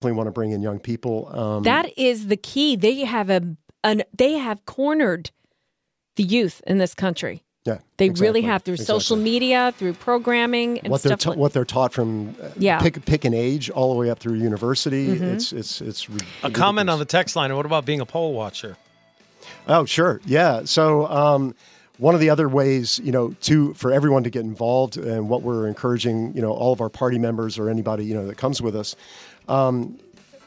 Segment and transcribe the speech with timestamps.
[0.00, 1.28] definitely want to bring in young people.
[1.36, 2.74] Um, That is the key.
[2.76, 3.42] They have a
[3.84, 5.30] an, they have cornered
[6.16, 7.42] the youth in this country.
[7.66, 11.20] yeah, They exactly, really have through social media, through programming and What they're stuff.
[11.20, 12.76] ta- like- what they're taught from uh, Yeah.
[12.78, 12.84] Mm-hmm.
[12.84, 15.08] pick pick an age all the way up through university.
[15.10, 17.54] It's it's it's rid- A comment on the text line.
[17.54, 18.76] What about being a poll watcher?
[19.68, 20.20] Oh, sure.
[20.26, 20.62] Yeah.
[20.64, 21.54] So, um,
[21.98, 25.42] one of the other ways, you know, to for everyone to get involved, and what
[25.42, 28.62] we're encouraging, you know, all of our party members or anybody, you know, that comes
[28.62, 28.96] with us.
[29.50, 29.98] Um,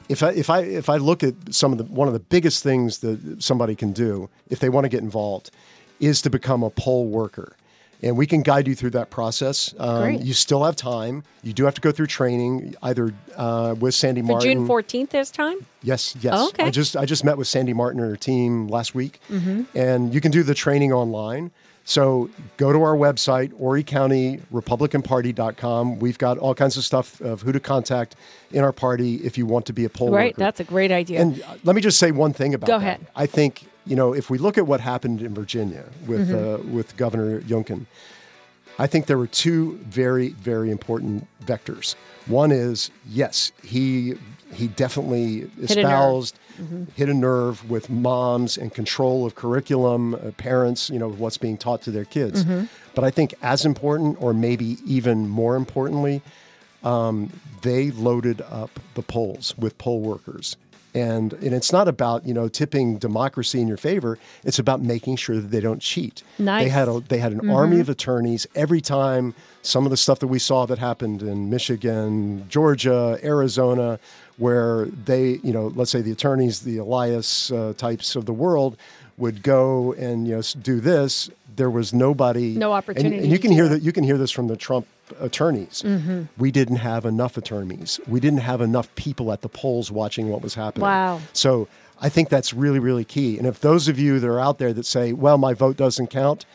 [0.10, 2.64] if I if I if I look at some of the one of the biggest
[2.64, 5.52] things that somebody can do if they want to get involved
[6.00, 7.56] is to become a poll worker.
[8.02, 9.74] And we can guide you through that process.
[9.80, 10.22] Um, Great.
[10.22, 11.24] you still have time.
[11.42, 14.52] You do have to go through training, either uh, with Sandy for Martin.
[14.58, 15.66] June fourteenth this time.
[15.84, 16.34] Yes, yes.
[16.36, 16.66] Oh, okay.
[16.66, 19.78] I just I just met with Sandy Martin and her team last week, Mm-hmm.
[19.78, 21.52] and you can do the training online.
[21.86, 26.00] So go to our website, HorryCountyRepublicanParty.com.
[26.00, 28.16] We've got all kinds of stuff of who to contact
[28.52, 30.40] in our party if you want to be a poll Right, worker.
[30.40, 31.22] that's a great idea.
[31.22, 32.74] And uh, let me just say one thing about that.
[32.74, 32.86] Go that.
[33.00, 33.08] ahead.
[33.16, 36.70] I think you know if we look at what happened in Virginia with Mm-hmm.
[36.70, 37.86] uh, with Governor Youngkin,
[38.80, 41.96] I think there were two very very important vectors.
[42.28, 44.14] One is yes, he
[44.54, 45.64] he definitely a nerve.
[45.64, 46.40] espoused
[46.96, 51.58] hit a nerve with moms and control of curriculum, uh, parents, you know, what's being
[51.58, 52.46] taught to their kids.
[52.96, 56.22] But I think as important, or maybe even more importantly,
[56.84, 57.32] um,
[57.62, 60.56] they loaded up the polls with poll workers.
[60.94, 64.20] And, and it's not about you know tipping democracy in your favor.
[64.44, 66.24] It's about making sure that they don't cheat.
[66.38, 66.66] Nice.
[66.66, 69.34] They had a, they had an army of attorneys every time
[69.64, 74.00] some of the stuff that we saw that happened in Michigan, Georgia, Arizona,
[74.38, 78.78] where they you know let's say the attorneys, the Elias uh, types of the world
[79.18, 81.30] would go and you know do this.
[81.56, 82.56] There was nobody.
[82.56, 83.82] No opportunity And, you can hear that.
[83.82, 84.88] You can hear this from the Trump
[85.20, 85.82] attorneys.
[85.84, 86.24] Mm-hmm.
[86.38, 88.00] We didn't have enough attorneys.
[88.08, 90.84] We didn't have enough people at the polls watching what was happening.
[90.84, 91.22] Wow.
[91.34, 91.68] So
[92.02, 93.38] I think that's really, really key.
[93.38, 96.08] And if those of you that are out there that say, well, my vote doesn't
[96.08, 96.46] count,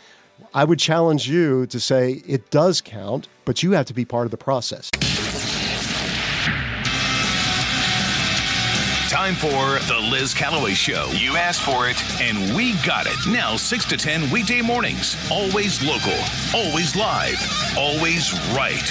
[0.54, 4.24] I would challenge you to say it does count, but you have to be part
[4.26, 4.90] of the process.
[9.08, 11.10] Time for The Liz Callaway Show.
[11.14, 13.16] You asked for it, and we got it.
[13.26, 15.16] Now, 6 to 10 weekday mornings.
[15.30, 16.12] Always local,
[16.54, 17.40] always live,
[17.74, 18.84] always right.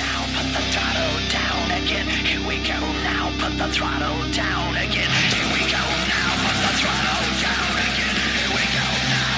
[0.00, 2.08] now, put the throttle down again.
[2.08, 5.12] Here we go now, put the throttle down again.
[5.28, 8.16] Here we go now, put the throttle down again.
[8.40, 9.36] Here we go now.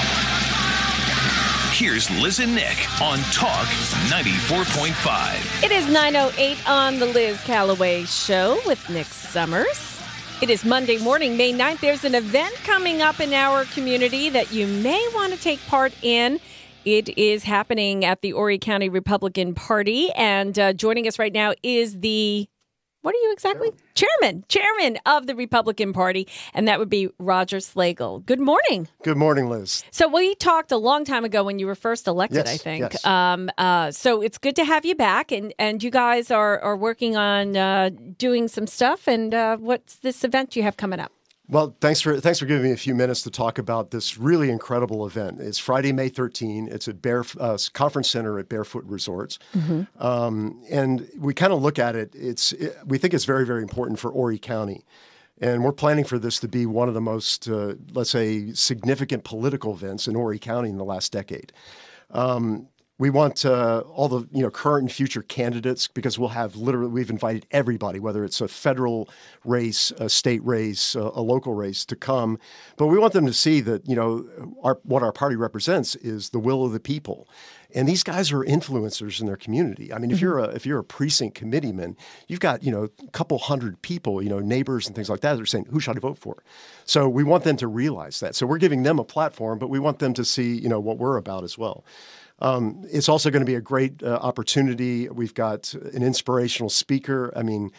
[1.75, 3.67] Here's Liz and Nick on Talk
[4.07, 5.61] 94.5.
[5.61, 9.94] It is 9.08 on the Liz Callaway Show with Nick Summers.
[10.41, 11.79] It is Monday morning, May 9th.
[11.79, 15.93] There's an event coming up in our community that you may want to take part
[16.03, 16.41] in.
[16.83, 20.11] It is happening at the Horry County Republican Party.
[20.11, 22.49] And uh, joining us right now is the,
[23.05, 23.71] what are you exactly?
[23.93, 26.27] Chairman, chairman of the Republican Party.
[26.55, 28.25] And that would be Roger Slagle.
[28.25, 28.87] Good morning.
[29.03, 29.83] Good morning, Liz.
[29.91, 32.81] So we talked a long time ago when you were first elected, Yes, I think.
[32.93, 33.05] yes.
[33.05, 36.75] Um, uh, so it's good to have you back, and and you guys are are
[36.75, 39.07] working on uh, doing some stuff.
[39.07, 41.11] And uh, what's this event you have coming up?
[41.47, 44.49] Well, thanks for thanks for giving me a few minutes to talk about this really
[44.49, 45.39] incredible event.
[45.39, 46.67] It's Friday, May 13.
[46.71, 49.37] It's at Bare uh, Conference Center at Barefoot Resorts,
[49.99, 52.15] um, and we kind of look at it.
[52.15, 54.85] It's it, we think it's very very important for Horry County,
[55.39, 59.23] and we're planning for this to be one of the most uh, let's say significant
[59.23, 61.53] political events in Horry County in the last decade.
[62.97, 66.91] We want uh, all the you know current and future candidates because we'll have literally
[66.91, 69.09] we've invited everybody, whether it's a federal
[69.43, 72.39] race, a state race, a, a local race, to come.
[72.77, 74.25] But we want them to see that you know
[74.63, 77.27] our, what our party represents is the will of the people,
[77.73, 79.91] and these guys are influencers in their community.
[79.91, 81.97] I mean, if you're a if you're a precinct committeeman,
[82.29, 85.33] you've got you know a couple hundred people, you know neighbors and things like that.
[85.33, 86.43] that are saying who should I vote for?
[86.85, 88.35] So we want them to realize that.
[88.35, 90.97] So we're giving them a platform, but we want them to see you know what
[90.97, 91.83] we're about as well.
[92.39, 95.07] Um, it's also going to be a great uh, opportunity.
[95.09, 97.31] We've got an inspirational speaker.
[97.35, 97.71] I mean,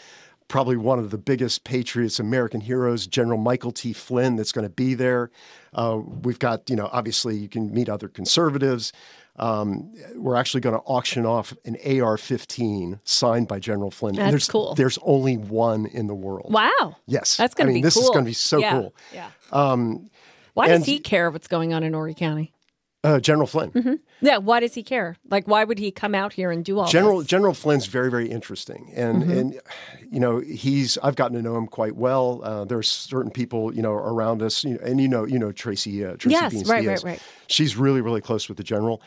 [0.49, 3.93] probably one of the biggest patriots, American heroes, General Michael T.
[3.93, 5.31] Flynn, that's going to be there.
[5.75, 8.93] Uh, we've got, you know, obviously you can meet other conservatives.
[9.39, 14.15] Um, we're actually going to auction off an AR-15 signed by General Flynn.
[14.15, 14.75] That's there's, cool.
[14.75, 16.51] There's only one in the world.
[16.53, 18.05] Wow, Yes, that's going I to mean, be this cool.
[18.05, 18.95] is going to be so Yeah, cool.
[19.13, 19.29] Yeah.
[19.53, 20.09] Um,
[20.55, 22.55] Why and- does he care what's going on in Horry County?
[23.07, 23.71] Uh, General Flynn.
[23.71, 23.95] Mm-hmm.
[24.21, 24.39] Yeah.
[24.39, 25.17] Why does he care?
[25.31, 27.29] Like, why would he come out here and do all General this?
[27.29, 29.31] General Flynn's very very interesting, and Mm-hmm.
[29.39, 29.61] and
[30.11, 32.41] you know he's I've gotten to know him quite well.
[32.43, 35.53] Uh, there's certain people you know around us, you know, and you know you know
[35.53, 37.05] Tracy uh, Tracy Yes, Beanz right, Diaz.
[37.05, 37.23] right, right.
[37.47, 39.01] She's really really close with the general,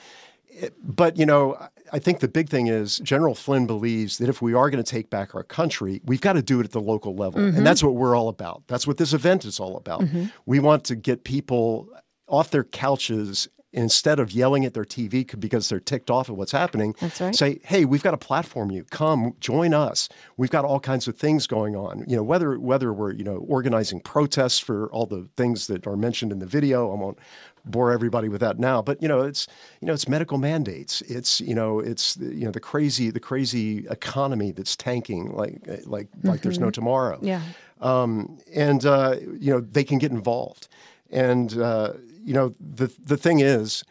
[0.84, 4.44] but you know, I- I think the big thing is General Flynn believes that if
[4.44, 6.80] we are going to take back our country, we've got to do it at the
[6.80, 8.62] local level, and that's what we're all about.
[8.68, 10.04] That's what this event is all about.
[10.46, 11.90] We want to get people
[12.28, 13.48] off their couches.
[13.72, 17.36] Instead of yelling at their TV because they're ticked off at what's happening, right.
[17.36, 18.72] say, "Hey, we've got a platform.
[18.72, 20.10] You come, join us.
[20.38, 22.04] We've got all kinds of things going on.
[22.08, 25.96] You know, whether whether we're you know organizing protests for all the things that are
[25.96, 26.92] mentioned in the video.
[26.92, 27.20] I won't
[27.66, 29.48] bore everybody with that now, but you know, it's
[29.82, 31.02] you know, it's medical mandates.
[31.02, 36.08] It's you know, it's you know, the crazy the crazy economy that's tanking like like
[36.24, 37.44] like there's no tomorrow Yeah.
[37.82, 40.70] um, and uh, you know they can get involved.
[41.10, 43.84] And uh, you know the the thing is,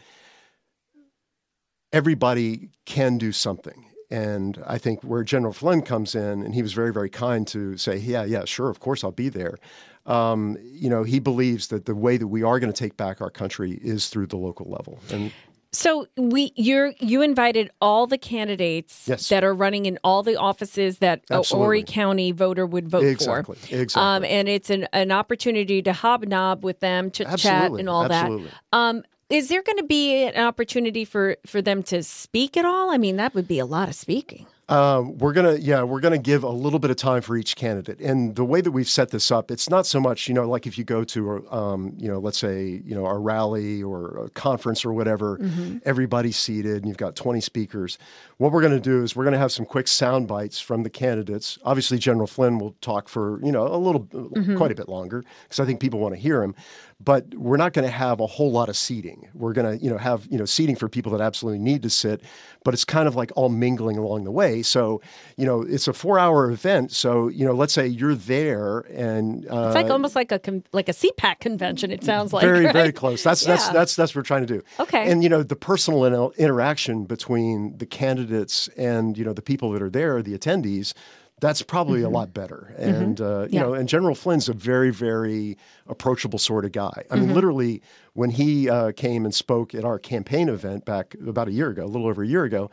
[1.92, 3.84] everybody can do something.
[4.10, 7.76] And I think where General Flynn comes in, and he was very very kind to
[7.76, 9.58] say, yeah, yeah, sure, of course I'll be there.
[10.06, 13.20] Um, you know, he believes that the way that we are going to take back
[13.20, 14.98] our country is through the local level.
[15.10, 15.32] And
[15.72, 19.28] So we you're you invited all the candidates Yes.
[19.28, 21.64] that are running in all the offices that a Absolutely.
[21.64, 23.76] Horry County voter would vote Exactly, for.
[23.76, 24.02] exactly.
[24.02, 28.46] Um, and it's an, an opportunity to hobnob with them, chit chat, and all absolutely.
[28.46, 28.76] that.
[28.78, 32.90] Um, is there going to be an opportunity for for them to speak at all?
[32.90, 34.46] I mean, that would be a lot of speaking.
[34.70, 38.00] Um, we're gonna, yeah, we're gonna give a little bit of time for each candidate,
[38.00, 40.66] and the way that we've set this up, it's not so much, you know, like
[40.66, 44.30] if you go to, um, you know, let's say, you know, a rally or a
[44.30, 45.40] conference or whatever,
[45.86, 47.96] everybody's seated, and you've got 20 speakers.
[48.36, 51.58] What we're gonna do is we're gonna have some quick sound bites from the candidates.
[51.64, 54.06] Obviously, General Flynn will talk for, you know, a little,
[54.56, 56.54] quite a bit longer, because I think people want to hear him.
[57.00, 59.28] But we're not going to have a whole lot of seating.
[59.32, 61.90] We're going to, you know, have you know seating for people that absolutely need to
[61.90, 62.22] sit,
[62.64, 64.62] but it's kind of like all mingling along the way.
[64.62, 65.00] So,
[65.36, 66.90] you know, it's a four-hour event.
[66.90, 70.64] So, you know, let's say you're there, and uh, It's like almost like a con-
[70.72, 71.92] like a CPAC convention.
[71.92, 72.72] It sounds like very right?
[72.74, 73.72] very close that's that's Yeah.
[73.74, 75.08] that's that's what we're trying to do Okay.
[75.08, 79.70] and you know the personal inter- interaction between the candidates and you know the people
[79.70, 80.94] that are there the attendees
[81.40, 83.54] that's probably a lot better and uh, you Mm-hmm.
[83.54, 83.60] Yeah.
[83.62, 85.56] know and general flynn's a very very
[85.88, 87.26] approachable sort of guy i Mm-hmm.
[87.26, 87.82] mean literally
[88.14, 91.84] when he uh, came and spoke at our campaign event back about a year ago
[91.84, 92.70] a little over a year ago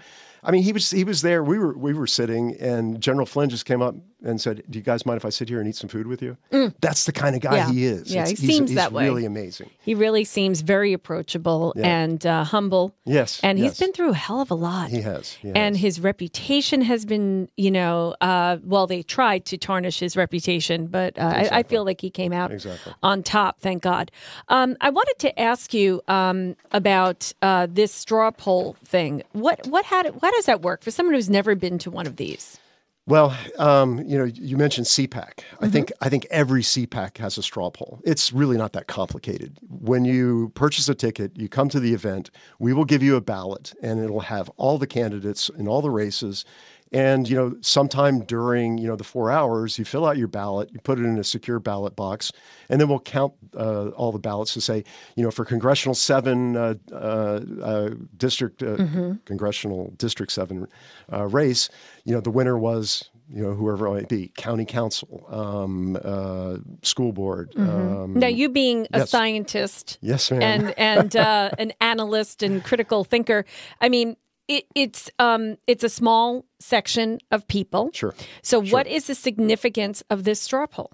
[0.48, 1.44] I mean, he was he was there.
[1.44, 4.84] We were we were sitting, and General Flynn just came up and said, "Do you
[4.86, 6.38] guys mind if I sit here and eat some food with you?"
[6.82, 7.58] That's the kind of guy Mm.
[7.58, 7.72] Yeah.
[7.72, 8.14] he is.
[8.14, 9.06] Yeah, he It's- he's- seems he's that way.
[9.06, 9.72] Really amazing.
[9.80, 12.94] He really seems very approachable and uh, humble.
[13.06, 14.92] Yes, and he's been through a hell of a lot.
[14.92, 15.32] He has.
[15.32, 20.16] He and his reputation has been, you know, uh, well, they tried to tarnish his
[20.16, 22.94] reputation, but uh, I, I feel like he came out Exactly.
[23.06, 23.62] On top.
[23.62, 24.12] Thank God.
[24.50, 29.22] Um, I wanted to ask you um, about uh, this straw poll thing.
[29.31, 32.18] What what how, how does that work for someone who's never been to one of
[32.18, 32.60] these?
[33.07, 35.36] Well, um, you know, you mentioned CPAC.
[35.36, 35.66] Mm-hmm.
[35.66, 38.02] I think I think every CPAC has a straw poll.
[38.04, 39.60] It's really not that complicated.
[39.69, 42.31] When you purchase a ticket, you come to the event.
[42.57, 45.92] We will give you a ballot, and it'll have all the candidates in all the
[45.92, 46.46] races.
[46.95, 50.69] And you know, sometime during you know the four hours, you fill out your ballot,
[50.71, 52.31] you put it in a secure ballot box,
[52.69, 54.81] and then we'll count uh, all the ballots to say,
[55.18, 58.77] you know, for congressional seven uh, uh, uh, district, uh,
[59.25, 60.68] congressional district seven
[61.12, 61.68] uh, race,
[62.06, 66.57] you know, the winner was you know whoever it might be, county council, um, uh,
[66.81, 67.51] school board.
[67.57, 69.09] Um, Now, you being a yes.
[69.09, 70.42] scientist, yes, ma'am.
[70.42, 73.44] and and uh, an analyst and critical thinker.
[73.81, 74.15] I mean,
[74.47, 77.89] it, it's um it's a small section of people.
[77.94, 78.13] Sure.
[78.42, 80.92] So, what is the significance of this straw poll?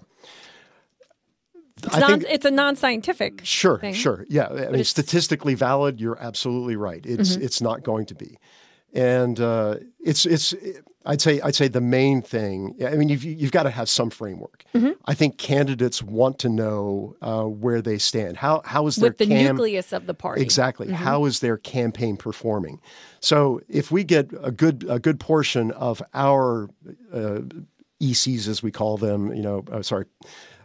[1.84, 3.40] It's I non, think- it's a non-scientific.
[3.44, 3.94] Sure, thing.
[3.94, 4.24] sure.
[4.28, 4.82] Yeah, I mean, Mm-hmm.
[4.82, 6.00] statistically valid.
[6.00, 7.04] You're absolutely right.
[7.04, 8.38] It's it's not going to be,
[8.92, 10.54] and uh, it's it's.
[11.04, 12.76] I'd say I'd say the main thing.
[12.84, 14.64] I mean, you've you've got to have some framework.
[14.74, 14.92] Mm-hmm.
[15.06, 18.36] I think candidates want to know uh, where they stand.
[18.36, 20.42] How how is their with the cam- nucleus of the party.
[20.42, 20.86] Exactly.
[20.86, 20.96] Mm-hmm.
[20.96, 22.80] How is their campaign performing?
[23.20, 26.68] So if we get a good a good portion of our
[27.12, 27.40] uh,
[28.00, 30.06] ECs, as we call them, you know, uh, sorry,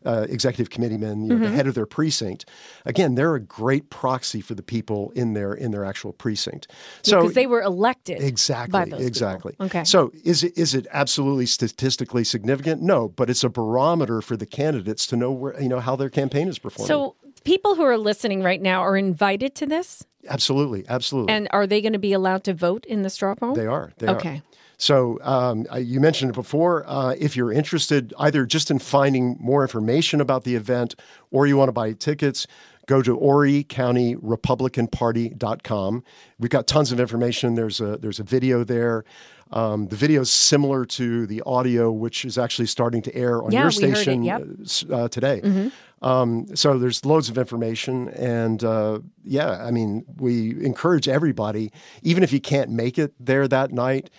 [0.07, 1.43] uh, executive committee men, you know, Mm-hmm.
[1.43, 2.45] the head of their precinct,
[2.85, 6.67] again, they're a great proxy for the people in their in their actual precinct.
[7.03, 8.21] So because they were elected.
[8.21, 8.71] Exactly.
[8.71, 9.07] by those people.
[9.07, 9.55] exactly.
[9.59, 9.83] Okay.
[9.83, 12.81] So is it is it absolutely statistically significant?
[12.81, 16.09] No, but it's a barometer for the candidates to know where you know how their
[16.09, 16.87] campaign is performing.
[16.87, 17.15] So,
[17.47, 21.33] people who are listening right now are invited to this, absolutely, absolutely.
[21.33, 23.53] and are they going to be allowed to vote in the straw poll?
[23.53, 23.93] They are.
[23.97, 24.37] They Okay.
[24.37, 24.41] Are.
[24.79, 26.85] So um, you mentioned it before.
[26.87, 30.93] Uh, if you're interested either just in finding more information about the event
[31.31, 32.45] or you want to buy tickets,
[32.85, 36.03] go to HorryCountyRepublicanParty.com.
[36.37, 37.55] We've got tons of information.
[37.55, 39.03] There's a there's a video there.
[39.51, 43.51] Um, the video is similar to the audio, which is actually starting to air on
[43.51, 44.43] Yeah, your we heard it, station yep.
[44.89, 45.41] uh, uh, today.
[46.01, 51.71] Um, so there's loads of information, and uh, yeah, I mean, we encourage everybody,
[52.03, 54.09] even if you can't make it there that night,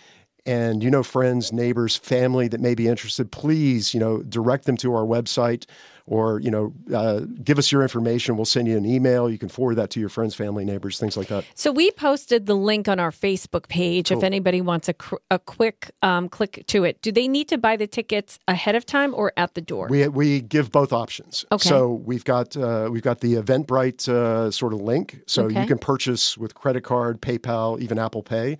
[0.44, 4.76] and you know friends, neighbors, family that may be interested, please, you know, direct them
[4.78, 5.66] to our website,
[6.08, 8.36] or you know, uh, give us your information.
[8.36, 9.30] We'll send you an email.
[9.30, 11.44] You can forward that to your friends, family, neighbors, things like that.
[11.54, 15.38] So we posted the link on our Facebook page if anybody wants a, cr- a
[15.38, 17.00] quick um, click to it.
[17.02, 19.88] Do they need to buy the tickets ahead of time or at the door?
[19.88, 21.44] We we give both options.
[21.52, 21.68] Okay.
[21.68, 25.60] So we've got uh, we've got the Eventbrite uh, sort of link, so Okay.
[25.60, 28.58] you can purchase with credit card, PayPal, even Apple Pay.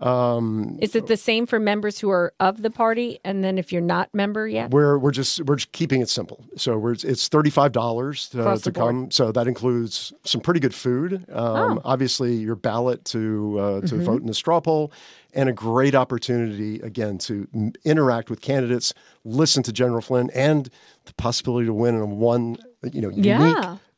[0.00, 3.18] Is it the same for members who are of the party?
[3.24, 4.70] And then if you're not member yet?
[4.70, 6.44] We're we're just we're just keeping it simple.
[6.56, 9.10] So we're it's thirty five dollars to, to come.
[9.10, 11.24] So that includes some pretty good food.
[11.32, 11.68] Um, Oh.
[11.76, 11.78] Mm-hmm.
[11.86, 14.92] Obviously, your ballot to uh, to vote in the straw poll,
[15.32, 18.92] and a great opportunity again to m- interact with candidates,
[19.24, 20.68] listen to General Flynn, and
[21.06, 22.56] the possibility to win a one
[22.92, 23.56] you know unique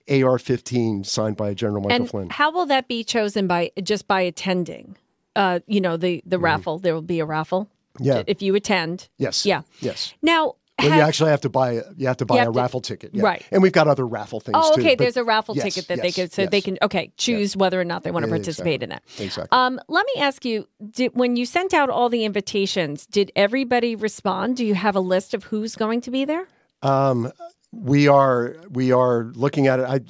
[0.08, 0.24] Yeah.
[0.24, 2.30] AR fifteen signed by General Michael And Flynn.
[2.30, 4.96] how will that be chosen by just by attending?
[5.38, 6.78] Uh, you know, the the raffle.
[6.78, 7.64] There will be a raffle.
[7.64, 8.04] Mm-hmm.
[8.04, 8.22] Yeah.
[8.26, 9.08] If you attend.
[9.18, 9.46] Yes.
[9.46, 9.62] Yeah.
[9.80, 10.12] Yes.
[10.22, 12.80] Now, Well, you actually have to buy you have to buy You a to- raffle
[12.80, 13.24] ticket, yeah.
[13.30, 13.42] right.
[13.50, 14.80] And we've got other raffle things Oh, too.
[14.82, 14.94] okay.
[14.94, 17.56] but There's a raffle yes, ticket that they yes, can, so they can, okay, choose
[17.56, 19.02] whether or not they want to Yeah, participate in that.
[19.18, 19.48] Exactly.
[19.50, 20.66] Um, let me ask you:
[20.98, 24.56] did, When you sent out all the invitations, did everybody respond?
[24.56, 26.46] Do you have a list of who's going to be there?
[26.82, 27.32] Um,
[27.72, 29.84] we are we are looking at it.
[29.84, 30.00] I,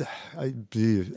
[0.40, 0.54] I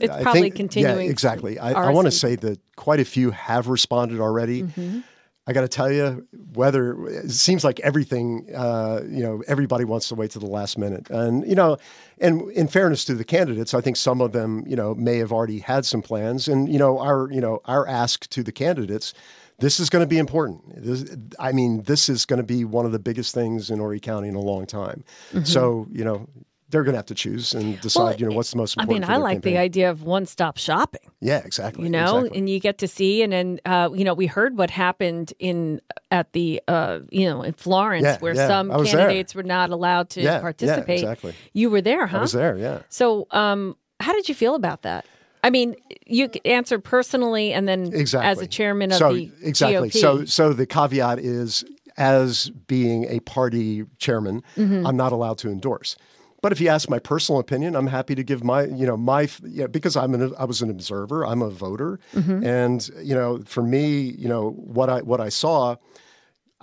[0.00, 1.58] It's I probably think, continuing Yeah, exactly.
[1.58, 4.64] I, I want to say that quite a few have responded already.
[4.64, 5.00] Mm-hmm.
[5.46, 10.08] I got to tell you, whether it seems like everything, uh, you know, everybody wants
[10.08, 11.78] to wait to the last minute, and you know,
[12.20, 15.32] and in fairness to the candidates, I think some of them, you know, may have
[15.32, 19.14] already had some plans, and you know, our you know our ask to the candidates.
[19.62, 20.60] This is going to be important.
[20.84, 24.00] This, I mean, this is going to be one of the biggest things in Horry
[24.00, 25.04] County in a long time.
[25.44, 26.28] So, you know,
[26.68, 28.06] they're going to have to choose and decide, Mm-hmm.
[28.08, 29.04] Well, you know, what's the most important.
[29.04, 31.02] I mean, I like the idea of one-stop shopping.
[31.20, 31.84] Yeah, exactly.
[31.84, 32.38] You know, exactly.
[32.38, 35.80] and you get to see, and then uh, you know, we heard what happened in
[36.10, 39.02] at the uh, you know in Florence, Yeah, where yeah, some was there.
[39.02, 41.00] candidates were not allowed to yeah, participate.
[41.00, 41.34] exactly.
[41.52, 42.18] You were there, huh?
[42.18, 42.56] I was there.
[42.58, 42.80] Yeah.
[42.88, 45.04] So, um, how did you feel about that?
[45.42, 45.74] I mean,
[46.06, 50.00] you answer personally, and then exactly as a chairman of so, the exactly GOP.
[50.00, 51.64] so so the caveat is
[51.98, 54.86] as being a party chairman Mm-hmm.
[54.86, 55.94] i'm not allowed to endorse
[56.40, 59.28] but if you ask my personal opinion i'm happy to give my you know my
[59.44, 62.46] yeah, because i'm an i was an observer i'm a voter Mm-hmm.
[62.46, 65.76] and you know for me you know what i what i saw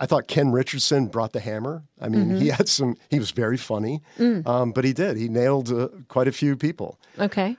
[0.02, 1.82] I thought Ken Richardson brought the hammer.
[2.00, 2.38] I mean, Mm-hmm.
[2.40, 2.96] he had some.
[3.10, 4.46] He was very funny, Mm.
[4.46, 5.18] um, but he did.
[5.18, 6.98] He nailed uh, quite a few people.
[7.18, 7.54] okay,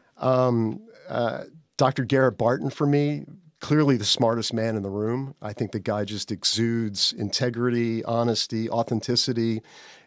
[1.78, 2.06] Dr.
[2.06, 3.26] Garrett Barton, for me,
[3.60, 5.36] clearly the smartest man in the room.
[5.42, 9.62] I think the guy just exudes integrity, honesty, authenticity.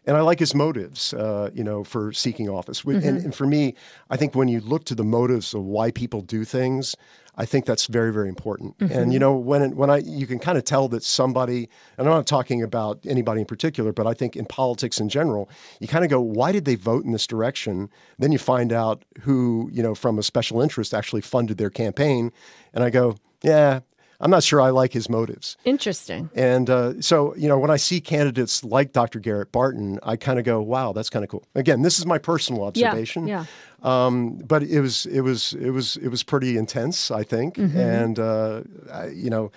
[0.07, 2.81] And I like his motives, uh, you know, for seeking office.
[2.83, 3.75] Wi- And, and for me,
[4.11, 6.95] I think when you look to the motives of why people do things,
[7.37, 8.77] I think that's very, very important.
[8.81, 11.69] And you know, when when I you can kind of tell that somebody,
[11.99, 15.49] and I'm not talking about anybody in particular, but I think in politics in general,
[15.81, 17.89] you kind of go, why did they vote in this direction?
[18.21, 22.31] Then you find out who, you know, from a special interest actually funded their campaign,
[22.73, 23.81] and I go, yeah,
[24.21, 25.57] I'm not sure I like his motives.
[25.65, 26.31] interesting.
[26.35, 29.19] And uh, so, you know, when I see candidates like Dr.
[29.19, 32.19] Garrett Barton, I kind of go, "Wow, that's kind of cool." Again, this is my
[32.19, 33.27] personal Yeah, observation.
[33.27, 33.45] yeah.
[33.83, 37.57] Um, but it was, it was, it was, it was pretty intense, I think.
[37.57, 37.79] Mm-hmm.
[37.79, 39.51] And uh, I, you know,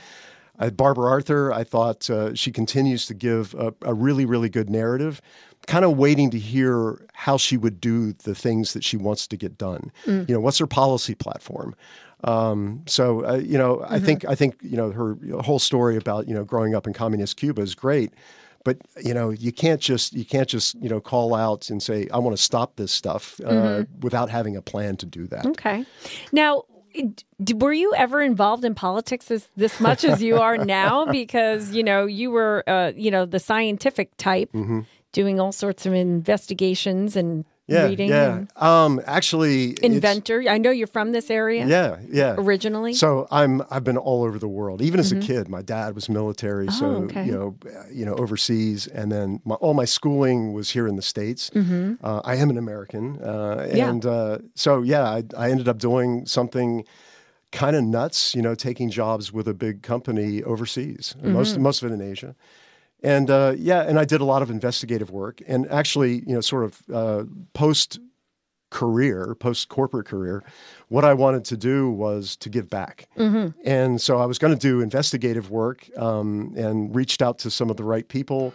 [0.60, 4.70] uh, Barbara Arthur, I thought uh, she continues to give a, a really, really good
[4.70, 5.22] narrative.
[5.68, 9.38] Kind of waiting to hear how she would do the things that she wants to
[9.38, 9.92] get done.
[10.06, 10.30] Mm.
[10.30, 11.76] You know, what's her policy platform?
[12.24, 16.28] Um, so uh, you know, I think I think you know her whole story about
[16.28, 18.14] you know growing up in communist Cuba is great,
[18.64, 22.08] but you know you can't just you can't just you know call out and say
[22.12, 25.46] I want to stop this stuff uh, without having a plan to do that.
[25.46, 25.86] Okay.
[26.32, 26.64] Now,
[27.56, 31.06] were you ever involved in politics as this much as you are now?
[31.12, 34.50] Because you know you were, uh, you know, the scientific type,
[35.12, 38.08] doing all sorts of investigations and Yeah, reading.
[38.10, 38.36] yeah.
[38.38, 40.42] and Um, actually, inventor.
[40.48, 41.66] I know you're from this area.
[41.68, 42.36] Yeah, yeah.
[42.38, 42.94] Originally.
[42.94, 44.82] So I'm I've been all over the world.
[44.82, 47.02] Even as a kid, my dad was military, so Mm-hmm.
[47.02, 47.26] Oh, okay.
[47.26, 47.56] you know,
[47.92, 51.52] you know, overseas, and then my, all my schooling was here in the states.
[51.56, 53.76] Uh, I am an American, uh, Mm-hmm.
[53.78, 53.90] Yeah.
[53.90, 56.86] and uh, so yeah, I, I ended up doing something
[57.52, 58.34] kind of nuts.
[58.36, 61.34] You know, taking jobs with a big company overseas, Mm-hmm.
[61.34, 62.34] most most of it in Asia.
[63.04, 66.42] And uh, yeah, and I did a lot of investigative work, and actually, you know,
[66.42, 67.24] sort of uh,
[67.54, 68.00] post
[68.70, 70.44] career, post corporate career,
[70.90, 73.08] what I wanted to do was to give back.
[73.64, 77.70] And so I was going to do investigative work um, and reached out to some
[77.70, 78.54] of the right people.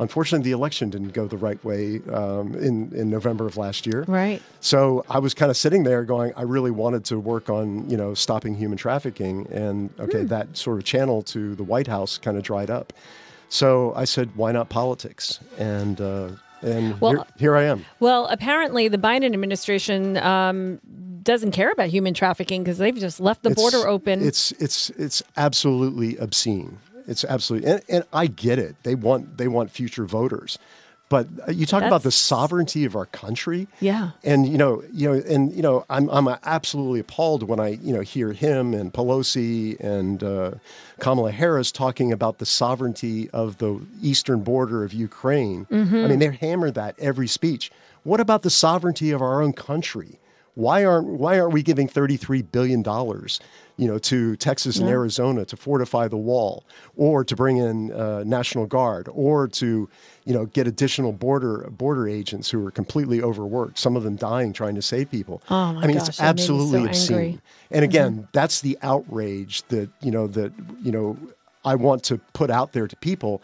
[0.00, 4.04] Unfortunately, the election didn't go the right way um, in, in November of last year.
[4.06, 4.40] Right.
[4.60, 7.96] So I was kind of sitting there going, I really wanted to work on, you
[7.96, 9.48] know, stopping human trafficking.
[9.50, 10.26] And okay, Hmm.
[10.28, 12.92] that sort of channel to the White House kind of dried up.
[13.48, 15.40] So I said, why not politics?
[15.58, 16.30] And, uh,
[16.62, 17.84] and Well- here, here I am.
[18.00, 20.80] Well, apparently the Biden administration um,
[21.22, 24.26] doesn't care about human trafficking because they've just left the It's- border open.
[24.26, 26.78] It's it's it's absolutely obscene.
[27.06, 28.76] It's absolutely, and, and I get it.
[28.82, 30.58] They want they want future voters,
[31.08, 33.66] but uh, you talk about the sovereignty of our country.
[33.80, 34.10] Yeah.
[34.24, 37.92] and you know, you know, and you know, I'm I'm absolutely appalled when I you
[37.94, 40.52] know hear him and Pelosi and uh,
[41.00, 45.66] Kamala Harris talking about the sovereignty of the eastern border of Ukraine.
[46.04, 47.70] I mean, they hammer that every speech.
[48.04, 50.18] What about the sovereignty of our own country?
[50.58, 53.38] Why aren't why aren't we giving thirty three billion dollars,
[53.76, 56.64] you know, to Texas and Arizona to fortify the wall,
[56.96, 59.88] or to bring in uh, National Guard, or to,
[60.24, 64.52] you know, get additional border border agents who are completely overworked, some of them dying
[64.52, 65.40] trying to save people.
[65.48, 66.90] Oh, my I mean, gosh, it's me so absolutely angry.
[66.90, 67.42] obscene.
[67.70, 71.16] And again, that's the outrage that you know that you know
[71.64, 73.42] I want to put out there to people.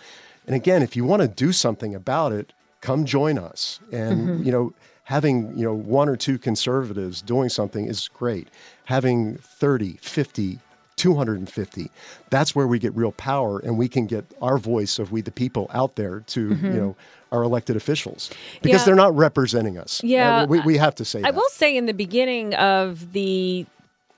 [0.49, 3.78] And again, if you want to do something about it, come join us.
[3.92, 8.49] And you know, having you know one or two conservatives doing something is great.
[8.87, 10.58] Having 30, 50,
[10.96, 11.90] 250,
[12.30, 15.30] that's where we get real power and we can get our voice of we the
[15.30, 16.96] people out there to, you know,
[17.32, 18.30] our elected officials
[18.62, 18.84] because Yeah.
[18.87, 20.00] they're not representing us.
[20.04, 21.34] Yeah, Uh, we, we have to say I that.
[21.34, 23.66] will say in the beginning of the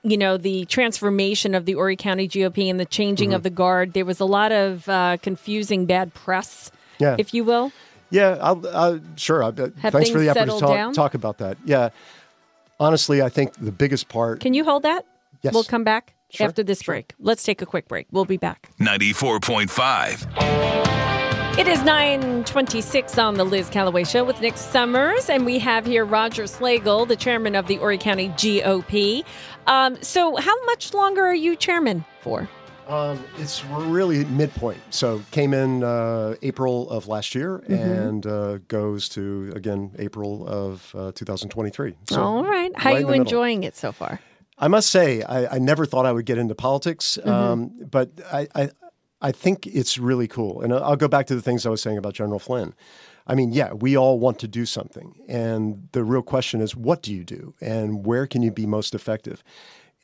[0.02, 3.37] you know the transformation of the Horry County GOP and the changing Mm-hmm.
[3.37, 7.16] of the guard, there was a lot of uh, confusing bad press, Yeah.
[7.19, 7.73] if you will.
[8.11, 9.43] Yeah, I'll, uh, sure.
[9.43, 11.59] I, uh, Have thanks for the opportunity to talk, talk about that.
[11.65, 11.91] Yeah,
[12.79, 14.41] honestly, I think the biggest part.
[14.41, 15.05] Can you hold that?
[15.43, 15.55] Yes.
[15.55, 17.15] We'll come back Sure, after this break.
[17.19, 18.07] Let's take a quick break.
[18.11, 18.71] We'll be back.
[18.81, 21.59] 94.5.
[21.59, 26.05] It is 926 on the Liz Callaway Show with Nick Summers, and we have here
[26.05, 29.25] Roger Slagle, the chairman of the Horry County GOP.
[29.67, 32.47] Um, so, how much longer are you chairman for?
[32.87, 34.78] Um, it's really midpoint.
[34.90, 37.75] So came in uh, April of last year Mm-hmm.
[37.75, 41.95] and uh, goes to again April of uh, 2023.
[42.11, 42.71] So All right.
[42.76, 43.23] How right are you the middle.
[43.26, 44.20] enjoying it so far?
[44.59, 47.29] I must say, I, I never thought I would get into politics, Mm-hmm.
[47.29, 48.70] um, but I, I,
[49.20, 50.62] I think it's really cool.
[50.62, 52.72] And I'll go back to the things I was saying about General Flynn.
[53.27, 55.14] I mean, yeah, we all want to do something.
[55.29, 57.55] And the real question is, what do you do?
[57.61, 59.42] And where can you be most effective?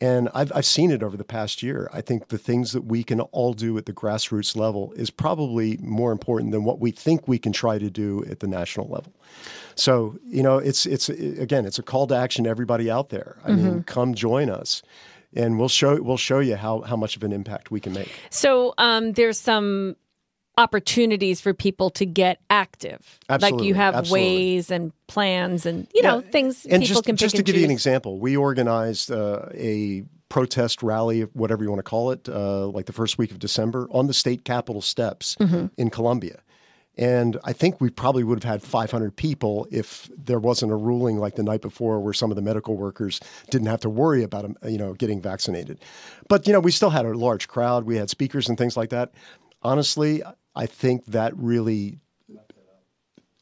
[0.02, 1.88] And I've, I've seen it over the past year.
[1.92, 5.76] I think the things that we can all do at the grassroots level is probably
[5.76, 9.12] more important than what we think we can try to do at the national level.
[9.76, 13.36] So, you know, it's it's again, it's a call to action to everybody out there.
[13.44, 14.82] I mean, come join us
[15.34, 18.12] and we'll show we'll show you how how much of an impact we can make.
[18.30, 19.94] So, um, there's some
[20.58, 23.18] opportunities for people to get active.
[23.28, 24.26] like you have absolutely.
[24.28, 27.42] ways and plans and, you know, Yeah, things and people just, can pick just to
[27.42, 32.10] give you an example, we organized uh, a protest rally, whatever you want to call
[32.10, 35.66] it, uh, like the first week of December on the state capitol steps Mm-hmm.
[35.76, 36.40] in Columbia.
[36.98, 41.16] And I think we probably would have had 500 people if there wasn't a ruling
[41.16, 43.18] like the night before where some of the medical workers
[43.50, 45.78] didn't have to worry about um, you know getting vaccinated.
[46.28, 47.84] But you know we still had a large crowd.
[47.84, 49.12] We had speakers and things like that.
[49.62, 50.22] Honestly,
[50.54, 51.98] I think that really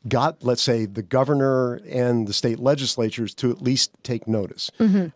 [0.09, 4.71] got, let's say, the governor and the state legislatures to at least take notice.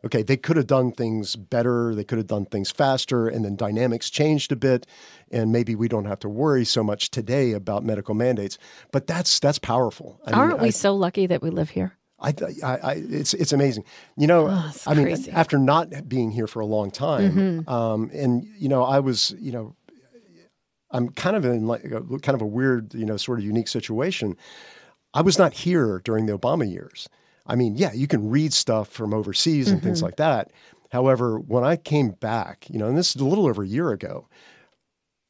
[0.05, 3.57] Okay, they could have done things better, they could have done things faster, and then
[3.57, 4.87] dynamics changed a bit,
[5.31, 8.59] and maybe we don't have to worry so much today about medical mandates.
[8.93, 10.21] But that's that's powerful.
[10.27, 11.97] I Aren't we I- so lucky that we live here?
[12.21, 13.85] I, I, I, it's it's amazing.
[14.17, 15.29] You know, Oh, I mean, crazy.
[15.31, 15.37] Mm-hmm.
[15.39, 19.53] after not being here for a long time, um, and you know, I was, you
[19.53, 19.75] know,
[20.95, 23.69] I'm kind of in like a, kind of a weird, you know, sort of unique
[23.69, 24.37] situation.
[25.13, 27.09] I was not here during the Obama years.
[27.47, 29.87] I mean, yeah, you can read stuff from overseas and Mm-hmm.
[29.87, 30.51] things like that.
[30.91, 33.91] However, when I came back, you know, and this is a little over a year
[33.91, 34.29] ago,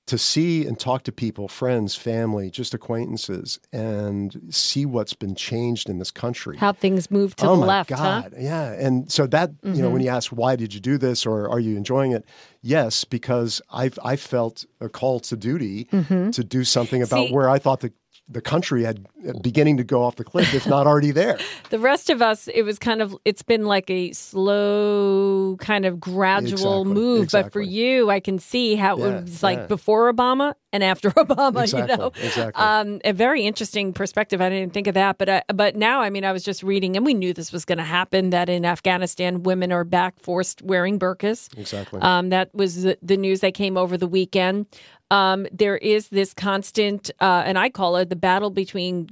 [0.07, 5.89] to see and talk to people, friends, family, just acquaintances, and see what's been changed
[5.89, 6.59] in this country.
[6.59, 7.97] How things move to oh the my left, huh?
[7.97, 8.35] Mm-hmm.
[8.35, 8.35] God.
[8.39, 8.73] Yeah.
[8.73, 11.61] And so that, you know, when you ask why did you do this or are
[11.61, 12.25] you enjoying it?
[12.61, 17.29] Yes, because I've I felt a call to duty to do something about Mm-hmm.
[17.29, 17.93] See- where I thought the
[18.29, 19.07] the country had
[19.43, 21.39] beginning to go off the cliff, if not already there.
[21.71, 25.99] The rest of us, it was kind of, it's been like a slow, kind of
[26.01, 27.29] gradual Exactly, move.
[27.33, 29.67] But for you, I can see how Yeah, it was like yeah.
[29.67, 31.63] before Obama and after Obama.
[31.63, 32.63] Exactly, You know, exactly.
[32.63, 34.41] Um, a very interesting perspective.
[34.41, 36.97] I didn't think of that, but I, but now, I mean, I was just reading,
[36.97, 38.31] and we knew this was going to happen.
[38.31, 41.57] That in Afghanistan, women are back forced wearing burqas.
[41.59, 42.01] Exactly.
[42.01, 44.67] Um, that was the, the news that came over the weekend.
[45.11, 49.09] Um, there is this constant, uh, and I call it the battle between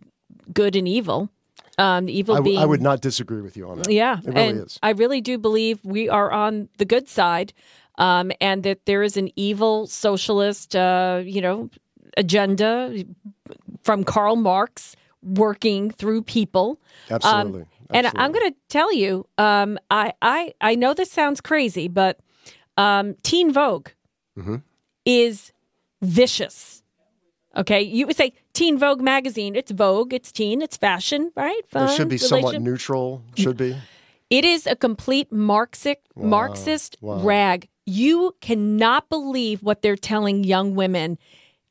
[0.52, 1.28] good and evil.
[1.78, 3.90] Um, evil I, being I would not disagree with you on that.
[3.90, 4.78] yeah, it really and is.
[4.82, 7.52] I really do believe we are on the good side,
[7.98, 11.70] um, and that there is an evil socialist, uh, you know,
[12.16, 13.04] agenda
[13.82, 16.78] from Karl Marx working through people.
[17.10, 17.62] Absolutely.
[17.62, 21.88] Um, and I'm going to tell you, um, I, I I know this sounds crazy,
[21.88, 22.18] but
[22.76, 23.88] um, Teen Vogue
[24.38, 24.56] Mm-hmm.
[25.04, 25.52] is
[26.02, 26.82] vicious.
[27.56, 29.54] Okay, you would say Teen Vogue magazine.
[29.56, 31.60] It's Vogue, it's teen, it's fashion, right?
[31.68, 33.22] Fun, should be somewhat neutral.
[33.36, 33.76] Should be.
[34.30, 37.20] it is a complete Marxist Marxist wow.
[37.22, 37.68] rag.
[37.84, 41.18] You cannot believe what they're telling young women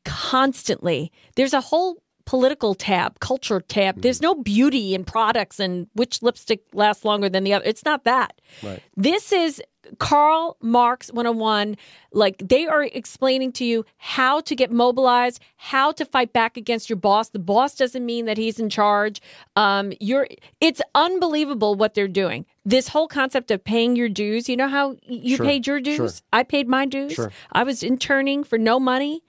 [0.04, 1.10] constantly.
[1.36, 4.00] There's a whole political tab, culture tab.
[4.02, 4.24] There's Mm-hmm.
[4.38, 7.64] no beauty in products and which lipstick lasts longer than the other.
[7.64, 8.40] It's not that.
[8.62, 8.80] Right.
[8.96, 9.60] This is
[9.98, 11.76] Karl Marx 101.
[12.12, 16.88] Like they are explaining to you how to get mobilized, how to fight back against
[16.90, 17.30] your boss.
[17.30, 19.20] The boss doesn't mean that he's in charge.
[19.56, 20.28] Um, you're
[20.60, 22.46] it's unbelievable what they're doing.
[22.64, 25.96] This whole concept of paying your dues, you know how you Sure, paid your dues?
[25.96, 26.10] sure.
[26.32, 27.12] I paid my dues.
[27.12, 27.32] Sure.
[27.52, 29.22] I was interning for no money,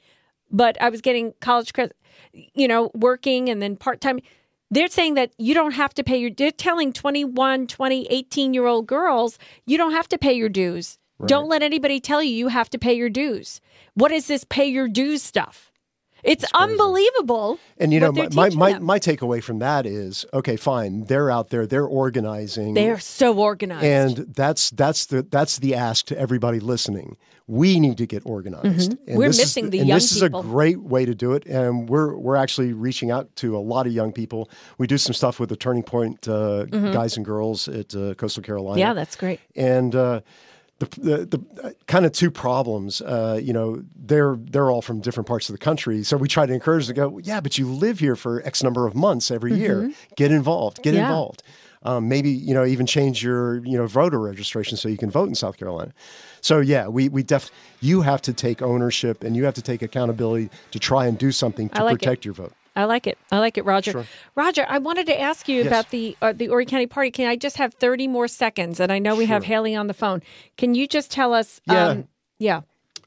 [0.52, 1.96] but I was getting college credit,
[2.54, 4.20] you know, working and then part-time
[4.72, 8.66] they're saying that you don't have to pay your they're telling 21 20 18 year
[8.66, 10.98] old girls you don't have to pay your dues.
[11.26, 13.62] Don't let anybody tell you you have to pay your dues.
[13.94, 15.72] What is this pay your dues stuff
[16.24, 21.06] it's unbelievable And you know, my, my, my, my takeaway from that is okay, fine.
[21.06, 22.74] They're out there, they're organizing.
[22.74, 27.18] they're so organized and that's that's the that's the ask to everybody listening.
[27.46, 28.92] We need to get organized.
[28.92, 29.16] Mm-hmm.
[29.18, 30.40] We're this missing is, the and young this people.
[30.40, 31.46] is a great way to do it.
[31.46, 34.50] And we're we're actually reaching out to a lot of young people.
[34.78, 38.44] We do some stuff with the Turning Point uh, guys and girls at uh, Coastal
[38.44, 38.74] Carolina.
[38.74, 38.80] Mm-hmm.
[38.80, 40.22] yeah that's great and uh,
[40.80, 43.02] the the, the uh, kind of two problems.
[43.02, 46.46] Uh, you know, they're they're all from different parts of the country, so we try
[46.46, 47.18] to encourage them to go.
[47.20, 49.92] Yeah, but you live here for X number of months every year.
[50.16, 50.82] Get involved.
[50.84, 50.98] Get Mm-hmm.
[50.98, 51.06] Yeah.
[51.08, 51.44] involved.
[51.86, 55.28] Um, maybe you know even change your you know voter registration so you can vote
[55.28, 55.92] in South Carolina.
[56.42, 59.82] So yeah, we we def you have to take ownership and you have to take
[59.82, 62.00] accountability to try and do something to like it.
[62.00, 62.54] protect your vote.
[62.76, 63.18] I like it.
[63.32, 63.92] I like it, Roger.
[63.92, 64.06] Sure.
[64.36, 65.68] Roger, I wanted to ask you Yes.
[65.68, 67.12] about the uh, the Horry County Party.
[67.12, 68.80] Can I just have thirty more seconds?
[68.80, 70.22] And I know we have Haley on the phone.
[70.58, 71.62] Can you just tell us?
[71.66, 71.88] Yeah.
[71.88, 72.08] Um,
[72.40, 72.62] yeah.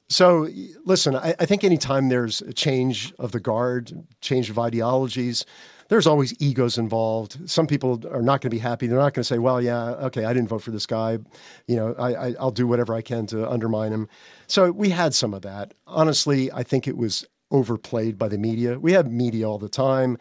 [0.09, 0.49] So,
[0.85, 5.45] listen, I, I think anytime there's a change of the guard, change of ideologies,
[5.89, 7.51] there's always egos involved.
[7.51, 8.87] Some people are not going to be happy.
[8.87, 11.19] They're not going to say, "Well, yeah, okay, I didn't vote for this guy.
[11.67, 14.09] You know, I, I, I'll do whatever I can to undermine him."
[14.47, 15.75] So we had some of that.
[15.89, 18.79] Honestly, I think it was overplayed by the media.
[18.79, 20.19] We have media all the time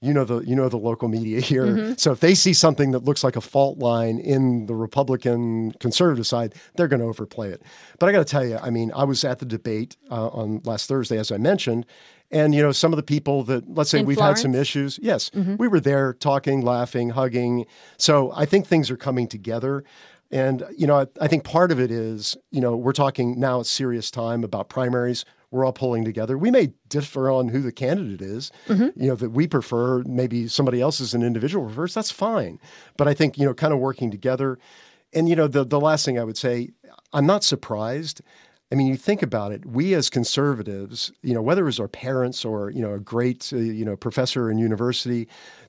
[0.00, 1.66] you know the you know the local media here.
[1.66, 1.92] Mm-hmm.
[1.96, 6.26] So if they see something that looks like a fault line in the Republican conservative
[6.26, 7.62] side, they're going to overplay it.
[7.98, 10.60] But I got to tell you, I mean, I was at the debate uh, on
[10.64, 11.84] last Thursday, as I mentioned,
[12.30, 14.98] and you know some of the people that let's say In we've had some issues.
[15.02, 17.66] Yes, we were there talking, laughing, hugging.
[17.96, 19.84] So I think things are coming together.
[20.30, 23.60] And you know, I, I think part of it is, you know, we're talking now
[23.60, 25.24] at serious time about primaries.
[25.50, 26.36] We're all pulling together.
[26.36, 28.52] We may differ on who the candidate is,
[28.96, 30.02] you know, that we prefer.
[30.04, 31.94] Maybe somebody else is an individual prefers.
[31.94, 32.60] That's fine.
[32.96, 34.58] But I think you know, kind of working together.
[35.14, 36.70] And you know, the the last thing I would say,
[37.12, 38.20] I'm not surprised.
[38.70, 39.64] I mean, you think about it.
[39.64, 43.50] We as conservatives, you know, whether it was our parents or you know a great
[43.52, 45.28] uh, you know professor in university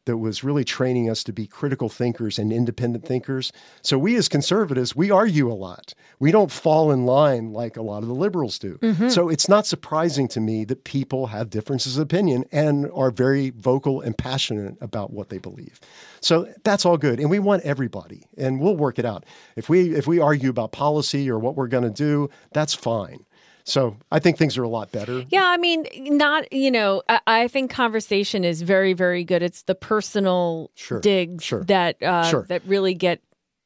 [0.10, 3.52] that was really training us to be critical thinkers and independent thinkers.
[3.84, 5.94] So we as conservatives, we argue a lot.
[6.18, 8.80] We don't fall in line like a lot of the liberals do.
[8.80, 9.10] Mm-hmm.
[9.10, 13.52] So it's not surprising to me that people have differences of opinion and are very
[13.52, 15.80] vocal and passionate about what they believe.
[16.22, 19.28] So that's all good, and we want everybody, and we'll work it out.
[19.56, 23.26] If we if we argue about policy or what we're going to do, that's fine.
[23.64, 25.24] So I think things are a lot better.
[25.30, 27.04] Yeah, I mean, not you know.
[27.08, 29.44] I, I think conversation is very, very good.
[29.44, 32.46] It's the personal Sure, digs sure, that uh, sure.
[32.50, 33.22] that really get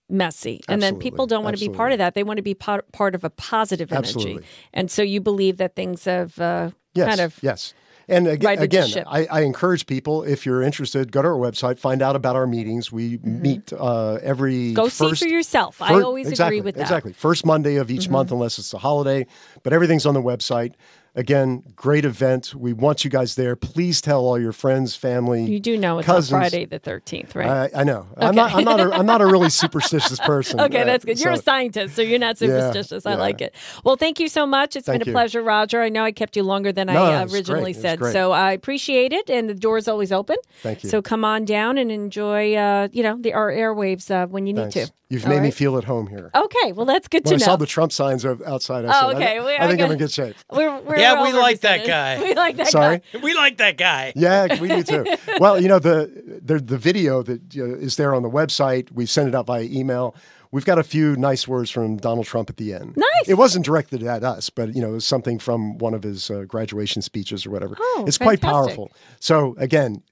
[0.09, 2.13] messy, and then people don't want to be part of that.
[2.13, 4.43] They want to be part, part of a positive energy, Absolutely.
[4.73, 7.73] and so you believe that things have uh, Yes, kind of yes.
[8.07, 8.89] And ag- righted again.
[9.07, 12.45] I, I encourage people if you're interested, go to our website, find out about our
[12.47, 12.91] meetings.
[12.91, 14.73] We meet uh, every Mm-hmm.
[14.75, 15.81] go see for yourself.
[15.81, 16.81] I always exactly, agree with that.
[16.81, 16.85] Mm-hmm.
[16.85, 19.25] Exactly, first Monday of each month, unless it's a holiday.
[19.63, 20.73] But everything's on the website.
[21.15, 22.55] Again, great event.
[22.55, 23.55] We want you guys there.
[23.55, 25.45] Please tell all your friends, family.
[25.45, 26.33] You do know it's cousins.
[26.33, 27.71] on Friday the 13th, right?
[27.75, 28.07] I, I know.
[28.17, 28.51] I'm not.
[28.55, 28.79] I'm not.
[28.79, 30.59] A, I'm not a really superstitious person.
[30.59, 31.19] Okay, Uh, that's good.
[31.19, 33.05] You're so- a scientist, so you're not superstitious.
[33.05, 33.17] I yeah.
[33.17, 33.53] like it.
[33.83, 34.75] Well, thank you so much.
[34.75, 35.13] It's Thank been a you.
[35.13, 35.83] pleasure, Roger.
[35.83, 37.71] I know I kept you longer than No, I originally.
[37.71, 39.29] It was said, so I appreciate it.
[39.29, 40.37] And the door's always open.
[40.63, 40.89] Thank you.
[40.89, 44.53] So come on down and enjoy, uh, you know, the our airwaves uh, when you
[44.53, 44.89] need Thanks.
[44.89, 44.93] to.
[45.09, 46.31] You've All made me feel at home here.
[46.33, 49.17] Okay, well that's good when I to saw the Trump signs outside, I Oh, said,
[49.17, 49.37] okay.
[49.37, 49.83] I, I think okay.
[49.83, 50.35] I'm in good shape.
[50.51, 52.21] we're, we're Yeah, we like that guy.
[52.23, 53.01] We like that Sorry?
[53.13, 53.19] guy.
[53.19, 54.13] We like that guy.
[54.15, 55.05] Yeah, we do too.
[55.39, 58.91] well, you know the the, the video that uh, is there on the website.
[58.91, 60.15] We sent it out via email.
[60.51, 62.95] We've got a few nice words from Donald Trump at the end.
[62.95, 63.27] Nice.
[63.27, 66.29] It wasn't directed at us, but you know, it was something from one of his
[66.29, 67.75] uh, graduation speeches or whatever.
[67.79, 68.91] Oh, it's quite powerful.
[69.19, 70.03] So again,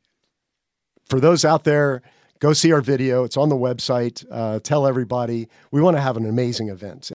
[1.06, 2.02] for those out there,
[2.40, 3.24] go see our video.
[3.24, 4.26] It's on the website.
[4.32, 5.48] Uh, tell everybody.
[5.70, 7.06] We want to have an amazing event.